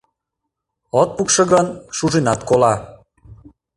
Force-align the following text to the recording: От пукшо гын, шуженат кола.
От 1.01 1.09
пукшо 1.17 1.43
гын, 1.51 1.67
шуженат 1.97 2.41
кола. 2.49 2.73